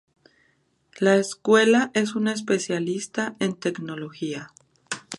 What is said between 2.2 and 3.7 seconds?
especialista en